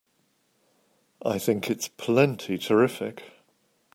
I 1.23 1.37
think 1.37 1.69
it's 1.69 1.87
plenty 1.87 2.57
terrific! 2.57 3.21